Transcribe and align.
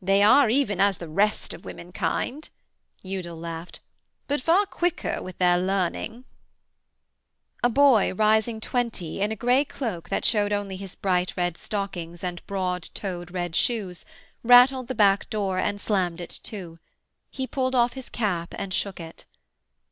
'They 0.00 0.24
are 0.24 0.50
even 0.50 0.80
as 0.80 0.98
the 0.98 1.08
rest 1.08 1.54
of 1.54 1.62
womenkind,' 1.64 2.48
Udal 3.04 3.38
laughed, 3.38 3.78
'but 4.26 4.40
far 4.40 4.66
quicker 4.66 5.22
with 5.22 5.38
their 5.38 5.56
learning.' 5.56 6.24
A 7.62 7.70
boy 7.70 8.12
rising 8.12 8.60
twenty, 8.60 9.20
in 9.20 9.30
a 9.30 9.36
grey 9.36 9.64
cloak 9.64 10.08
that 10.08 10.24
showed 10.24 10.52
only 10.52 10.74
his 10.76 10.96
bright 10.96 11.36
red 11.36 11.56
stockings 11.56 12.24
and 12.24 12.44
broad 12.48 12.88
toed 12.92 13.30
red 13.30 13.54
shoes, 13.54 14.04
rattled 14.42 14.88
the 14.88 14.96
back 14.96 15.30
door 15.30 15.60
and 15.60 15.80
slammed 15.80 16.20
it 16.20 16.40
to. 16.42 16.80
He 17.30 17.46
pulled 17.46 17.76
off 17.76 17.92
his 17.92 18.08
cap 18.10 18.56
and 18.58 18.74
shook 18.74 18.98
it. 18.98 19.26